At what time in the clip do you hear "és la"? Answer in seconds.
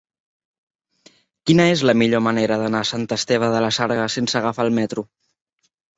1.73-1.95